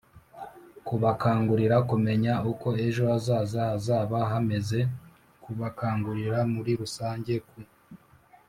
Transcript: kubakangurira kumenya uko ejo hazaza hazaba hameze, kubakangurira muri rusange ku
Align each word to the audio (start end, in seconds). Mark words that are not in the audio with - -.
kubakangurira 0.87 1.77
kumenya 1.89 2.33
uko 2.51 2.67
ejo 2.85 3.01
hazaza 3.11 3.61
hazaba 3.71 4.17
hameze, 4.31 4.79
kubakangurira 5.43 6.37
muri 6.53 6.71
rusange 6.81 7.33
ku 7.47 7.57